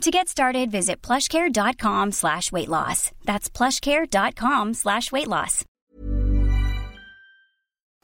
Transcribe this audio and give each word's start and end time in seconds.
To 0.00 0.10
get 0.10 0.28
started, 0.28 0.70
visit 0.70 1.06
plushcare.com 1.06 2.12
slash 2.12 2.52
weight 2.52 2.68
loss. 2.68 3.10
That's 3.24 3.50
plushcare.com 3.50 4.74
slash 4.74 5.12
weight 5.12 5.28
loss. 5.28 5.64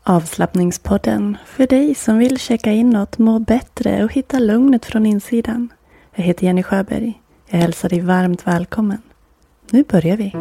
Avslappningspodden 0.03 1.37
för 1.47 1.67
dig 1.67 1.95
som 1.95 2.19
vill 2.19 2.39
checka 2.39 2.73
inåt, 2.73 3.19
må 3.19 3.39
bättre 3.39 4.05
och 4.05 4.13
hitta 4.13 4.39
lugnet 4.39 4.87
från 4.87 5.07
insidan. 5.07 5.69
Jag 6.15 6.25
heter 6.25 6.45
Jenny 6.45 6.63
Sjöberg. 6.63 7.21
Jag 7.49 7.59
hälsar 7.59 7.89
dig 7.89 8.01
varmt 8.01 8.47
välkommen. 8.47 9.03
Nu 9.71 9.85
börjar 9.85 10.17
vi. 10.17 10.33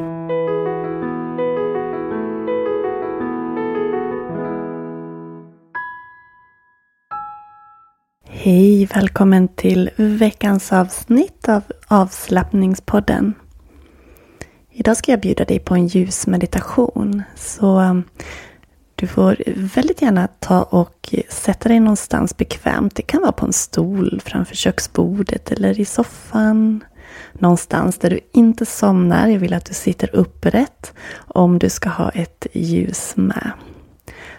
Hej, 8.45 8.85
välkommen 8.85 9.47
till 9.47 9.89
veckans 9.95 10.73
avsnitt 10.73 11.49
av 11.49 11.63
avslappningspodden. 11.87 13.33
Idag 14.71 14.97
ska 14.97 15.11
jag 15.11 15.21
bjuda 15.21 15.45
dig 15.45 15.59
på 15.59 15.75
en 15.75 15.87
ljusmeditation. 15.87 17.23
Så 17.35 17.79
um, 17.79 18.03
du 18.95 19.07
får 19.07 19.37
väldigt 19.75 20.01
gärna 20.01 20.27
ta 20.27 20.63
och 20.63 21.15
sätta 21.29 21.69
dig 21.69 21.79
någonstans 21.79 22.37
bekvämt. 22.37 22.95
Det 22.95 23.01
kan 23.01 23.21
vara 23.21 23.31
på 23.31 23.45
en 23.45 23.53
stol 23.53 24.21
framför 24.25 24.55
köksbordet 24.55 25.51
eller 25.51 25.79
i 25.79 25.85
soffan. 25.85 26.83
Någonstans 27.33 27.97
där 27.97 28.09
du 28.09 28.19
inte 28.33 28.65
somnar. 28.65 29.27
Jag 29.27 29.39
vill 29.39 29.53
att 29.53 29.65
du 29.65 29.73
sitter 29.73 30.15
upprätt 30.15 30.93
om 31.15 31.59
du 31.59 31.69
ska 31.69 31.89
ha 31.89 32.09
ett 32.09 32.47
ljus 32.53 33.13
med. 33.15 33.51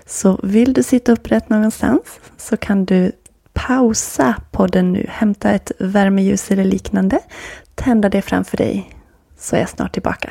Så 0.04 0.40
vill 0.42 0.72
du 0.72 0.82
sitta 0.82 1.12
upprätt 1.12 1.48
någonstans 1.48 2.20
så 2.36 2.56
kan 2.56 2.84
du 2.84 3.12
pausa 3.56 4.34
podden 4.50 4.92
nu, 4.92 5.06
hämta 5.08 5.50
ett 5.50 5.72
värmeljus 5.78 6.50
eller 6.50 6.64
liknande, 6.64 7.20
tända 7.74 8.08
det 8.08 8.22
framför 8.22 8.56
dig, 8.56 8.90
så 9.36 9.56
är 9.56 9.60
jag 9.60 9.68
snart 9.68 9.92
tillbaka. 9.92 10.30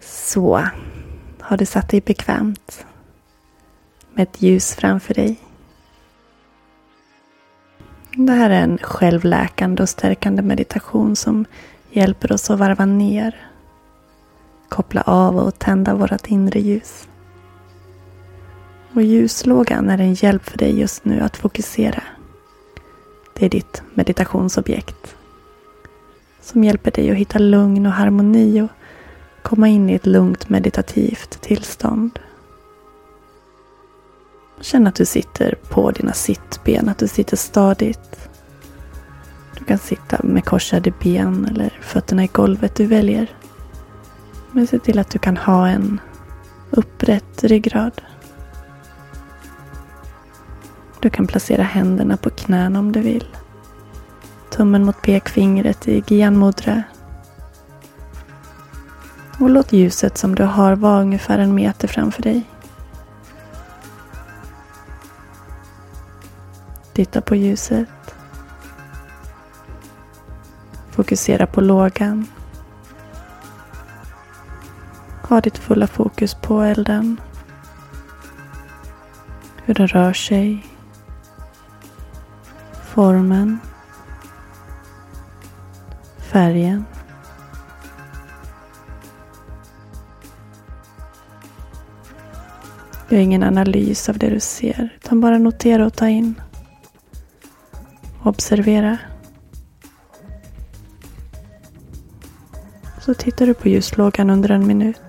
Så, 0.00 0.66
har 1.40 1.56
du 1.56 1.66
satt 1.66 1.88
dig 1.88 2.00
bekvämt 2.00 2.86
med 4.14 4.22
ett 4.22 4.42
ljus 4.42 4.74
framför 4.74 5.14
dig? 5.14 5.36
Det 8.16 8.32
här 8.32 8.50
är 8.50 8.62
en 8.62 8.78
självläkande 8.78 9.82
och 9.82 9.88
stärkande 9.88 10.42
meditation 10.42 11.16
som 11.16 11.44
hjälper 11.90 12.32
oss 12.32 12.50
att 12.50 12.58
varva 12.58 12.84
ner, 12.84 13.48
koppla 14.68 15.02
av 15.02 15.36
och 15.36 15.58
tända 15.58 15.94
vårt 15.94 16.26
inre 16.26 16.60
ljus. 16.60 17.08
Och 18.94 19.02
ljuslågan 19.02 19.90
är 19.90 19.98
en 19.98 20.14
hjälp 20.14 20.44
för 20.44 20.58
dig 20.58 20.80
just 20.80 21.04
nu 21.04 21.20
att 21.20 21.36
fokusera. 21.36 22.02
Det 23.32 23.44
är 23.44 23.50
ditt 23.50 23.82
meditationsobjekt. 23.94 25.16
Som 26.40 26.64
hjälper 26.64 26.90
dig 26.90 27.10
att 27.10 27.16
hitta 27.16 27.38
lugn 27.38 27.86
och 27.86 27.92
harmoni 27.92 28.60
och 28.60 28.68
komma 29.42 29.68
in 29.68 29.90
i 29.90 29.94
ett 29.94 30.06
lugnt 30.06 30.48
meditativt 30.48 31.40
tillstånd. 31.40 32.18
Känn 34.60 34.86
att 34.86 34.94
du 34.94 35.04
sitter 35.04 35.54
på 35.68 35.90
dina 35.90 36.12
sittben, 36.12 36.88
att 36.88 36.98
du 36.98 37.08
sitter 37.08 37.36
stadigt. 37.36 38.28
Du 39.58 39.64
kan 39.64 39.78
sitta 39.78 40.20
med 40.22 40.44
korsade 40.44 40.92
ben 41.02 41.48
eller 41.50 41.78
fötterna 41.80 42.24
i 42.24 42.26
golvet 42.26 42.74
du 42.76 42.86
väljer. 42.86 43.30
Men 44.52 44.66
se 44.66 44.78
till 44.78 44.98
att 44.98 45.10
du 45.10 45.18
kan 45.18 45.36
ha 45.36 45.68
en 45.68 46.00
upprätt 46.70 47.44
ryggrad. 47.44 48.02
Du 51.04 51.10
kan 51.10 51.26
placera 51.26 51.62
händerna 51.62 52.16
på 52.16 52.30
knäna 52.30 52.78
om 52.78 52.92
du 52.92 53.00
vill. 53.00 53.26
Tummen 54.50 54.84
mot 54.84 55.02
pekfingret 55.02 55.88
i 55.88 56.04
Gyan 56.06 56.38
Mudra. 56.38 56.82
Och 59.40 59.50
låt 59.50 59.72
ljuset 59.72 60.18
som 60.18 60.34
du 60.34 60.42
har 60.42 60.76
vara 60.76 61.00
ungefär 61.00 61.38
en 61.38 61.54
meter 61.54 61.88
framför 61.88 62.22
dig. 62.22 62.42
Titta 66.92 67.20
på 67.20 67.36
ljuset. 67.36 68.14
Fokusera 70.90 71.46
på 71.46 71.60
lågan. 71.60 72.26
Ha 75.22 75.40
ditt 75.40 75.58
fulla 75.58 75.86
fokus 75.86 76.34
på 76.34 76.60
elden. 76.60 77.20
Hur 79.64 79.74
den 79.74 79.88
rör 79.88 80.12
sig 80.12 80.73
formen, 82.94 83.58
färgen. 86.18 86.84
Gör 93.08 93.18
ingen 93.18 93.42
analys 93.42 94.08
av 94.08 94.18
det 94.18 94.30
du 94.30 94.40
ser, 94.40 94.98
utan 95.02 95.20
bara 95.20 95.38
notera 95.38 95.86
och 95.86 95.94
ta 95.94 96.08
in. 96.08 96.34
Observera. 98.22 98.98
Så 103.00 103.14
tittar 103.14 103.46
du 103.46 103.54
på 103.54 103.68
ljuslågan 103.68 104.30
under 104.30 104.50
en 104.50 104.66
minut. 104.66 105.02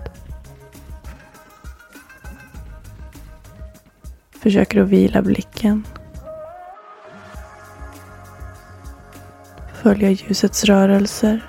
Försöker 4.32 4.82
att 4.82 4.88
vila 4.88 5.22
blicken 5.22 5.84
följa 9.86 10.12
ljusets 10.12 10.64
rörelser. 10.64 11.46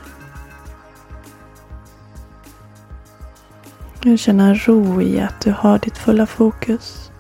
Jag 4.03 4.19
känner 4.19 4.55
ro 4.55 5.03
i 5.03 5.21
att 5.21 5.41
du 5.41 5.53
har 5.53 5.79
ditt 5.79 5.99
fulla 5.99 6.27
fokus 6.27 7.11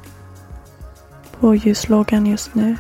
på 1.40 1.54
ljuslågan 1.54 2.26
just 2.26 2.54
nu. 2.54 2.76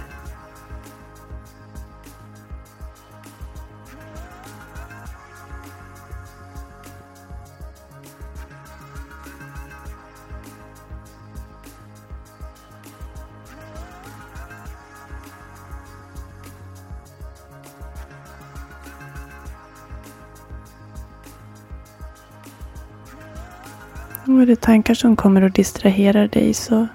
Och 24.28 24.42
är 24.42 24.46
det 24.46 24.60
tankar 24.60 24.94
som 24.94 25.16
kommer 25.16 25.42
och 25.42 25.50
distraherar 25.50 26.28
dig 26.28 26.54
så 26.54 26.86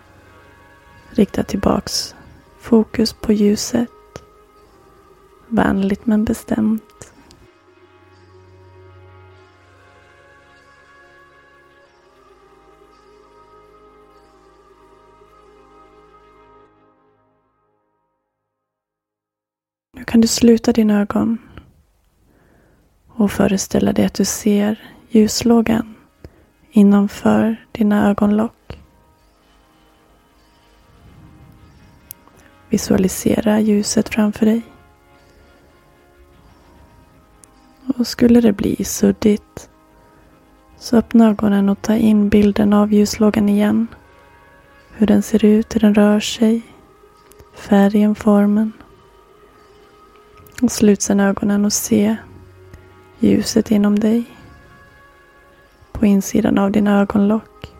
rikta 1.09 1.43
tillbaks 1.43 2.15
fokus 2.59 3.13
på 3.13 3.33
ljuset. 3.33 3.89
Vänligt 5.47 6.05
men 6.05 6.25
bestämt. 6.25 7.13
Nu 19.93 20.03
kan 20.03 20.21
du 20.21 20.27
sluta 20.27 20.71
dina 20.71 21.01
ögon 21.01 21.37
och 23.07 23.31
föreställa 23.31 23.93
dig 23.93 24.05
att 24.05 24.13
du 24.13 24.25
ser 24.25 24.79
ljuslågan 25.09 25.95
innanför 26.71 27.65
dina 27.71 28.09
ögonlock. 28.09 28.79
Visualisera 32.69 33.59
ljuset 33.59 34.09
framför 34.09 34.45
dig. 34.45 34.61
Och 37.97 38.07
skulle 38.07 38.41
det 38.41 38.53
bli 38.53 38.83
suddigt 38.83 39.69
så 40.81 40.97
öppna 40.97 41.29
ögonen 41.29 41.69
och 41.69 41.81
ta 41.81 41.95
in 41.95 42.29
bilden 42.29 42.73
av 42.73 42.93
ljuslågan 42.93 43.49
igen. 43.49 43.87
Hur 44.93 45.07
den 45.07 45.21
ser 45.21 45.45
ut, 45.45 45.75
hur 45.75 45.79
den 45.79 45.95
rör 45.95 46.19
sig, 46.19 46.61
färgen, 47.53 48.15
formen. 48.15 48.71
Och 50.61 50.71
slut 50.71 51.01
sen 51.01 51.19
ögonen 51.19 51.65
och 51.65 51.73
se 51.73 52.15
ljuset 53.19 53.71
inom 53.71 53.99
dig. 53.99 54.40
På 56.01 56.07
insidan 56.07 56.57
av 56.57 56.71
dina 56.71 57.01
ögonlock. 57.01 57.75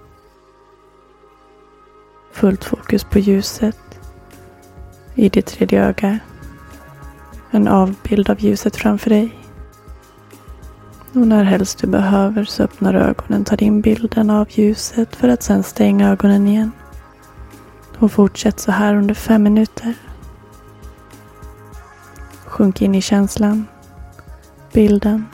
Fullt 2.32 2.64
fokus 2.64 3.04
på 3.04 3.20
ljuset 3.20 4.00
i 5.16 5.30
ditt 5.30 5.46
tredje 5.46 5.86
öga. 5.86 6.20
En 7.52 7.68
avbild 7.68 8.30
av 8.30 8.42
ljuset 8.42 8.76
framför 8.76 9.10
dig. 9.10 9.36
Och 11.14 11.28
när 11.28 11.44
helst 11.44 11.80
du 11.80 11.88
behöver 11.88 12.44
så 12.44 12.64
öppnar 12.64 12.94
du 12.94 13.00
ögonen, 13.00 13.44
tar 13.44 13.64
in 13.64 13.82
bilden 13.82 14.30
av 14.30 14.48
ljuset 14.50 15.16
för 15.16 15.28
att 15.28 15.44
sedan 15.44 15.64
stänga 15.64 16.10
ögonen 16.10 16.48
igen. 16.48 16.72
Och 18.00 18.12
fortsätt 18.12 18.60
så 18.60 18.72
här 18.72 18.96
under 18.96 19.14
fem 19.14 19.44
minuter. 19.44 19.94
Sjunk 22.46 22.82
in 22.82 22.96
i 22.96 23.02
känslan, 23.02 23.68
bilden. 24.74 25.26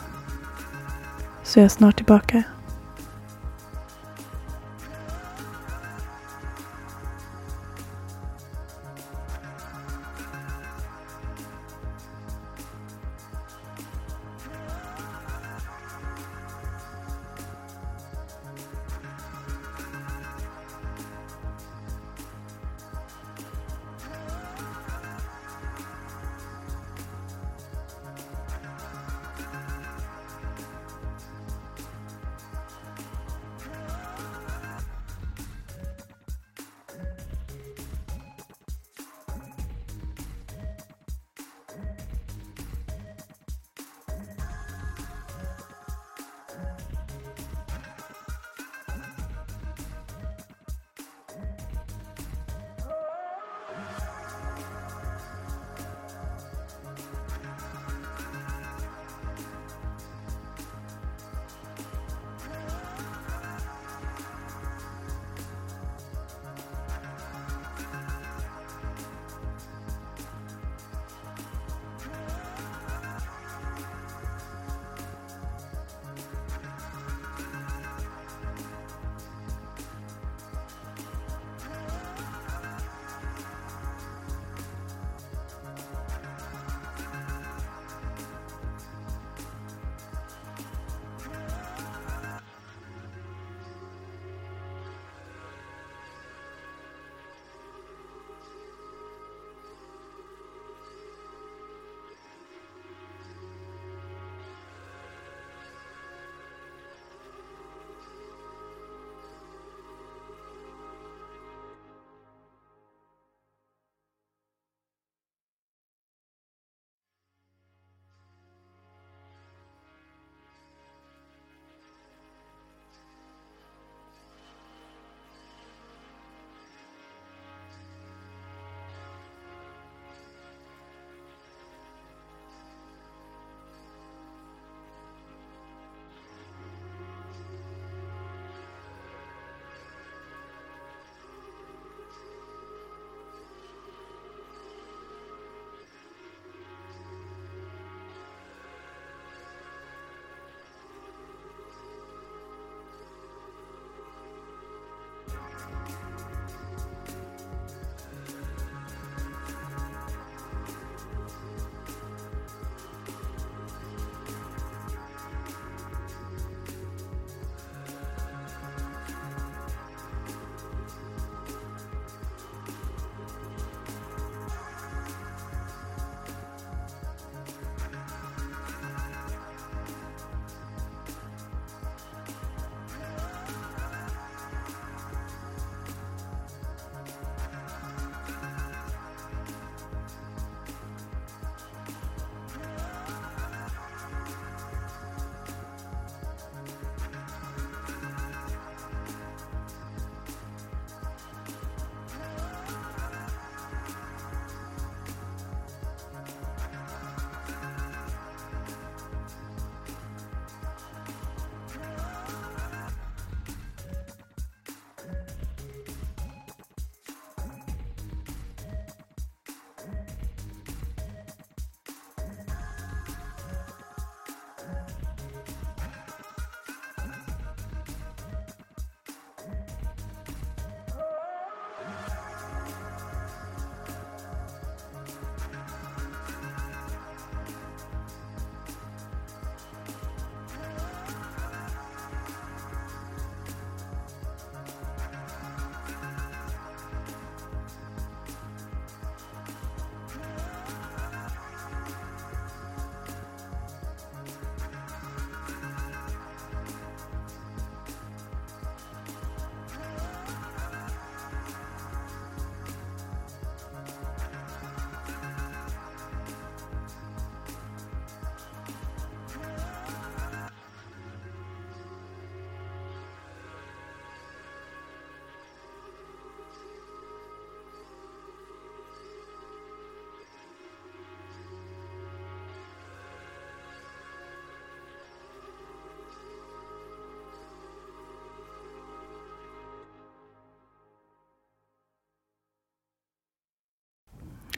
Så 1.44 1.60
är 1.60 1.62
jag 1.62 1.72
snart 1.72 1.96
tillbaka. 1.96 2.44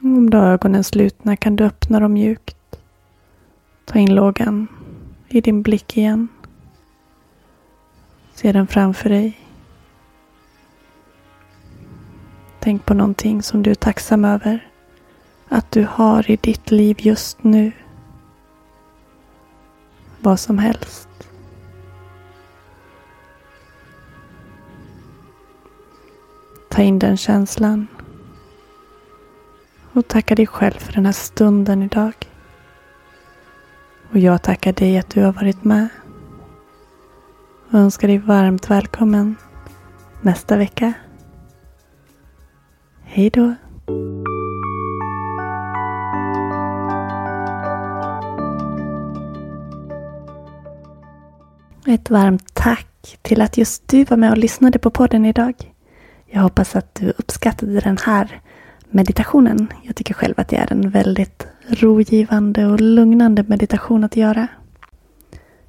Om 0.10 0.30
du 0.30 0.38
har 0.38 0.46
ögonen 0.46 0.84
slutna 0.84 1.36
kan 1.36 1.56
du 1.56 1.64
öppna 1.64 2.00
dem 2.00 2.14
mjukt. 2.14 2.80
Ta 3.86 4.00
in 4.00 4.16
lågan 4.16 4.68
i 5.28 5.42
din 5.42 5.62
blick 5.62 5.98
igen. 5.98 6.28
Se 8.34 8.52
den 8.52 8.68
framför 8.68 9.10
dig. 9.10 9.40
Tänk 12.60 12.86
på 12.86 12.94
någonting 12.94 13.42
som 13.42 13.64
du 13.64 13.72
är 13.72 13.76
tacksam 13.76 14.26
över 14.26 14.68
att 15.50 15.72
du 15.72 15.88
har 15.90 16.32
i 16.32 16.36
ditt 16.36 16.72
liv 16.72 16.98
just 17.00 17.44
nu. 17.44 17.72
Vad 20.20 20.40
som 20.40 20.58
helst. 20.58 21.10
Ta 26.70 26.82
in 26.82 27.00
den 27.00 27.18
känslan. 27.18 27.88
Och 29.94 30.08
tacka 30.08 30.36
dig 30.36 30.48
själv 30.48 30.78
för 30.78 30.94
den 30.94 31.06
här 31.06 31.14
stunden 31.14 31.84
idag. 31.84 32.14
Och 34.12 34.20
jag 34.20 34.42
tackar 34.42 34.74
dig 34.74 34.98
att 34.98 35.10
du 35.10 35.24
har 35.24 35.34
varit 35.34 35.64
med. 35.64 35.88
Och 37.72 37.80
önskar 37.80 38.08
dig 38.08 38.18
varmt 38.18 38.70
välkommen 38.70 39.36
nästa 40.22 40.58
vecka. 40.58 40.94
Hej 43.04 43.30
då. 43.30 43.56
Ett 51.88 52.10
varmt 52.10 52.54
tack 52.54 53.18
till 53.22 53.42
att 53.42 53.58
just 53.58 53.88
du 53.88 54.04
var 54.04 54.18
med 54.18 54.32
och 54.32 54.38
lyssnade 54.38 54.80
på 54.80 54.90
podden 54.90 55.26
idag. 55.26 55.74
Jag 56.26 56.42
hoppas 56.42 56.76
att 56.76 56.96
du 56.96 57.14
uppskattade 57.18 57.80
den 57.80 57.98
här 58.06 58.42
meditationen. 58.90 59.68
Jag 59.84 59.96
tycker 59.96 60.14
själv 60.14 60.34
att 60.38 60.48
det 60.48 60.56
är 60.56 60.72
en 60.72 60.90
väldigt 60.90 61.48
rogivande 61.68 62.66
och 62.66 62.82
lugnande 62.82 63.44
meditation 63.44 64.04
att 64.04 64.16
göra. 64.16 64.48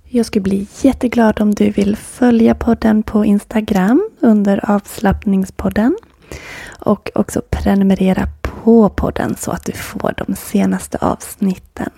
Jag 0.05 0.27
skulle 0.27 0.43
bli 0.43 0.67
jätteglad 0.83 1.41
om 1.41 1.55
du 1.55 1.71
vill 1.71 1.97
följa 1.97 2.55
podden 2.55 3.03
på 3.03 3.25
Instagram 3.25 4.11
under 4.21 4.71
avslappningspodden. 4.71 5.97
Och 6.79 7.11
också 7.15 7.43
prenumerera 7.51 8.29
på 8.43 8.89
podden 8.89 9.37
så 9.37 9.51
att 9.51 9.65
du 9.65 9.73
får 9.73 10.15
de 10.17 10.35
senaste 10.37 10.99
avsnitten. 10.99 11.91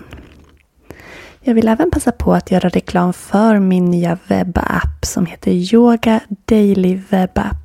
Jag 1.41 1.55
vill 1.55 1.69
även 1.69 1.91
passa 1.91 2.13
på 2.13 2.35
att 2.35 2.51
göra 2.51 2.69
reklam 2.69 3.13
för 3.13 3.59
min 3.59 3.85
nya 3.85 4.19
webbapp 4.27 5.05
som 5.05 5.27
heter 5.27 5.51
Yoga 5.51 6.21
Daily 6.45 7.01
Webbapp. 7.09 7.62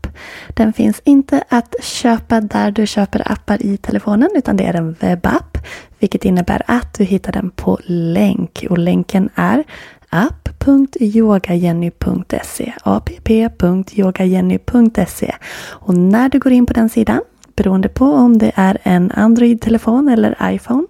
Den 0.48 0.74
finns 0.74 1.02
inte 1.04 1.44
att 1.50 1.76
köpa 1.82 2.42
där 2.42 2.72
du 2.72 2.88
köper 2.88 3.32
appar 3.32 3.66
i 3.66 3.78
telefonen 3.78 4.30
utan 4.36 4.58
det 4.58 4.64
är 4.64 4.74
en 4.74 4.96
webbapp. 5.00 5.58
Vilket 6.00 6.26
innebär 6.26 6.62
att 6.68 6.94
du 6.94 7.04
hittar 7.04 7.32
den 7.32 7.50
på 7.50 7.80
länk 7.86 8.66
och 8.70 8.78
länken 8.78 9.30
är 9.36 9.64
app.yogajenny.se 10.10 12.74
app.yogajenny.se 12.84 15.36
Och 15.70 15.98
när 15.98 16.30
du 16.30 16.40
går 16.40 16.52
in 16.52 16.66
på 16.66 16.74
den 16.74 16.90
sidan 16.90 17.22
beroende 17.56 17.90
på 17.90 18.06
om 18.06 18.38
det 18.38 18.52
är 18.56 18.78
en 18.84 19.12
Android-telefon 19.12 20.10
eller 20.10 20.38
iPhone 20.42 20.88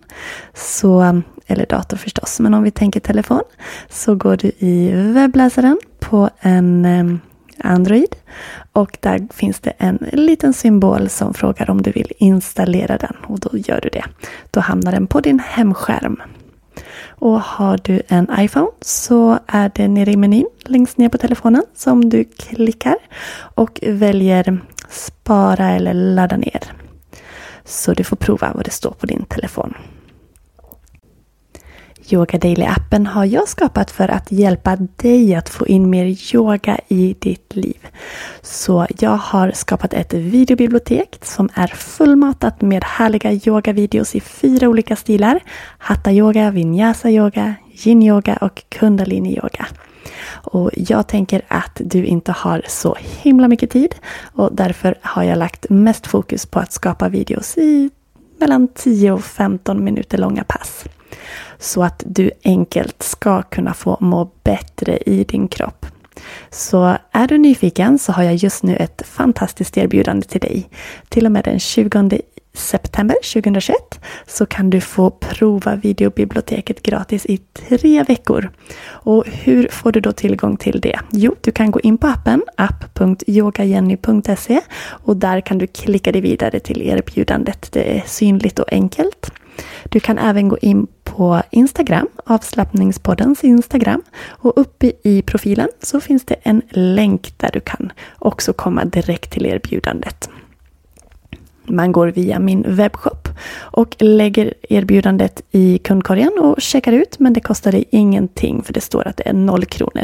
så 0.54 1.22
eller 1.48 1.66
dator 1.66 1.98
förstås, 1.98 2.40
men 2.40 2.54
om 2.54 2.64
vi 2.64 2.72
tänker 2.72 3.00
telefon 3.00 3.44
så 3.90 4.16
går 4.16 4.38
du 4.38 4.52
i 4.58 4.92
webbläsaren 4.92 5.80
på 6.00 6.30
en 6.40 7.20
Android 7.64 8.16
och 8.72 8.98
där 9.00 9.28
finns 9.34 9.60
det 9.60 9.74
en 9.78 10.00
liten 10.12 10.54
symbol 10.54 11.10
som 11.10 11.34
frågar 11.34 11.70
om 11.70 11.82
du 11.82 11.92
vill 11.92 12.12
installera 12.18 12.98
den 12.98 13.16
och 13.24 13.40
då 13.40 13.50
gör 13.54 13.82
du 13.82 13.90
det. 13.90 14.04
Då 14.52 14.60
hamnar 14.60 14.92
den 14.92 15.08
på 15.08 15.20
din 15.20 15.40
hemskärm. 15.40 16.22
Och 17.20 17.42
har 17.42 17.80
du 17.84 18.02
en 18.08 18.28
iPhone 18.40 18.72
så 18.82 19.40
är 19.48 19.72
det 19.76 19.88
nere 19.88 20.12
i 20.12 20.18
menyn 20.18 20.48
längst 20.66 20.98
ner 20.98 21.10
på 21.10 21.18
telefonen 21.18 21.64
som 21.76 22.10
du 22.10 22.24
klickar 22.24 22.96
och 23.56 23.80
väljer 23.84 24.60
spara 24.90 25.70
eller 25.70 25.94
ladda 25.94 26.38
ner. 26.38 26.64
Så 27.66 27.94
du 27.94 28.04
får 28.04 28.16
prova 28.16 28.52
vad 28.56 28.66
det 28.66 28.72
står 28.72 28.92
på 28.92 29.06
din 29.06 29.26
telefon. 29.26 29.74
Yoga 32.10 32.38
Daily-appen 32.38 33.08
har 33.08 33.26
jag 33.26 33.48
skapat 33.48 33.92
för 33.92 34.08
att 34.08 34.32
hjälpa 34.32 34.76
dig 34.76 35.36
att 35.36 35.50
få 35.50 35.68
in 35.68 35.90
mer 35.90 36.36
yoga 36.36 36.80
i 36.88 37.16
ditt 37.20 37.56
liv. 37.56 37.88
Så 38.42 38.88
jag 39.00 39.18
har 39.18 39.52
skapat 39.52 39.94
ett 39.94 40.14
videobibliotek 40.14 41.20
som 41.22 41.50
är 41.54 41.68
fullmatat 41.68 42.62
med 42.62 42.84
härliga 42.84 43.32
yogavideos 43.32 44.16
i 44.16 44.20
fyra 44.20 44.70
olika 44.70 44.96
stilar. 44.96 45.40
Hatha 45.78 46.12
yoga, 46.12 46.52
vinyasa 46.52 47.10
yoga, 47.10 47.56
yin 47.86 48.04
yoga 48.04 48.38
och 48.38 48.64
kundalini 48.70 49.38
yoga. 49.38 49.68
Och 50.30 50.72
jag 50.76 51.08
tänker 51.08 51.42
att 51.48 51.82
du 51.86 52.06
inte 52.06 52.32
har 52.32 52.62
så 52.68 52.98
himla 53.00 53.48
mycket 53.48 53.72
tid 53.72 53.96
och 54.34 54.50
därför 54.54 54.96
har 55.02 55.24
jag 55.24 55.38
lagt 55.38 55.66
mest 55.70 56.08
fokus 56.08 56.46
på 56.46 56.60
att 56.60 56.72
skapa 56.72 57.10
videos 57.10 57.58
i 57.58 57.90
mellan 58.40 58.68
10 58.68 59.12
och 59.12 59.24
15 59.24 59.84
minuter 59.84 60.18
långa 60.18 60.44
pass 60.44 60.86
så 61.68 61.84
att 61.84 62.04
du 62.06 62.32
enkelt 62.44 63.04
ska 63.04 63.42
kunna 63.42 63.74
få 63.74 63.98
må 64.00 64.32
bättre 64.44 64.98
i 64.98 65.24
din 65.24 65.48
kropp. 65.48 65.86
Så 66.50 66.98
är 67.12 67.28
du 67.28 67.38
nyfiken 67.38 68.00
så 68.00 68.12
har 68.12 68.24
jag 68.24 68.36
just 68.36 68.64
nu 68.64 68.76
ett 68.76 69.02
fantastiskt 69.06 69.78
erbjudande 69.78 70.28
till 70.28 70.42
dig. 70.42 70.70
Till 71.10 71.26
och 71.26 71.32
med 71.32 71.44
den 71.44 71.60
20 71.60 72.22
september 72.54 73.18
2021 73.34 73.76
så 74.28 74.46
kan 74.46 74.70
du 74.70 74.82
få 74.82 75.10
prova 75.10 75.76
videobiblioteket 75.76 76.84
gratis 76.84 77.26
i 77.26 77.38
tre 77.38 78.04
veckor. 78.04 78.52
Och 78.86 79.24
hur 79.28 79.68
får 79.72 79.92
du 79.92 80.00
då 80.00 80.12
tillgång 80.12 80.58
till 80.58 80.82
det? 80.82 81.00
Jo, 81.12 81.36
du 81.42 81.52
kan 81.52 81.72
gå 81.72 81.80
in 81.80 81.98
på 81.98 82.08
appen 82.08 82.44
app.yogajenny.se 82.58 84.62
och 84.88 85.18
där 85.18 85.42
kan 85.42 85.58
du 85.58 85.68
klicka 85.68 86.12
dig 86.12 86.22
vidare 86.22 86.60
till 86.60 86.82
erbjudandet. 86.82 87.72
Det 87.72 87.98
är 87.98 88.04
synligt 88.06 88.60
och 88.60 88.74
enkelt. 88.74 89.32
Du 89.84 90.00
kan 90.00 90.18
även 90.18 90.48
gå 90.48 90.58
in 90.58 90.88
på 91.18 91.42
Instagram, 91.50 92.08
avslappningspoddens 92.26 93.44
Instagram. 93.44 94.02
Och 94.28 94.54
uppe 94.56 94.92
i 95.04 95.22
profilen 95.22 95.70
så 95.82 96.00
finns 96.00 96.26
det 96.26 96.36
en 96.44 96.62
länk 96.70 97.34
där 97.38 97.50
du 97.54 97.60
kan 97.60 97.92
också 98.20 98.54
komma 98.54 98.86
direkt 98.86 99.32
till 99.32 99.46
erbjudandet. 99.46 100.30
Man 101.70 101.92
går 101.92 102.08
via 102.08 102.40
min 102.40 102.64
webbshop 102.68 103.30
och 103.60 103.96
lägger 104.00 104.54
erbjudandet 104.70 105.42
i 105.52 105.78
kundkorgen 105.78 106.32
och 106.40 106.62
checkar 106.62 106.92
ut 106.92 107.20
men 107.20 107.34
det 107.34 107.40
kostar 107.40 107.72
dig 107.72 107.86
ingenting 107.92 108.64
för 108.64 108.74
det 108.74 108.82
står 108.82 109.08
att 109.08 109.18
det 109.18 109.30
är 109.30 109.34
noll 109.34 109.66
kronor. 109.66 110.04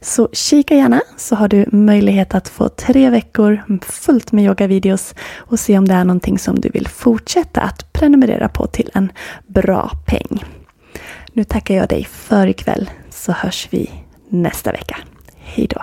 Så 0.00 0.28
kika 0.32 0.74
gärna 0.74 1.02
så 1.16 1.36
har 1.36 1.48
du 1.48 1.66
möjlighet 1.72 2.34
att 2.34 2.48
få 2.48 2.68
tre 2.68 3.10
veckor 3.10 3.62
fullt 3.82 4.32
med 4.32 4.44
yogavideos 4.44 5.14
och 5.36 5.60
se 5.60 5.78
om 5.78 5.88
det 5.88 5.94
är 5.94 6.04
någonting 6.04 6.38
som 6.38 6.60
du 6.60 6.68
vill 6.68 6.88
fortsätta 6.88 7.60
att 7.60 7.92
prenumerera 7.92 8.48
på 8.48 8.66
till 8.66 8.90
en 8.94 9.12
bra 9.46 9.90
peng. 10.06 10.44
Nu 11.32 11.44
tackar 11.44 11.74
jag 11.74 11.88
dig 11.88 12.04
för 12.04 12.46
ikväll 12.46 12.90
så 13.10 13.32
hörs 13.32 13.68
vi 13.70 13.90
nästa 14.28 14.72
vecka. 14.72 14.96
Hejdå! 15.36 15.82